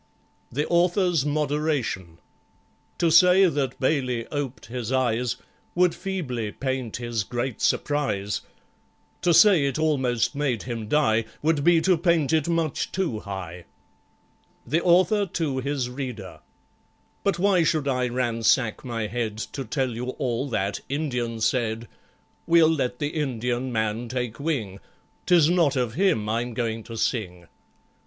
[0.51, 2.17] The Author's Moderation
[2.97, 5.35] To say that BAILEY oped his eyes
[5.75, 8.41] Would feebly paint his great surprise—
[9.21, 13.65] To say it almost made him die Would be to paint it much too high.
[14.65, 16.39] The Author to his Reader
[17.23, 21.87] But why should I ransack my head To tell you all that Indian said;
[22.47, 24.79] We'll let the Indian man take wing,—
[25.27, 27.45] 'Tis not of him I'm going to sing.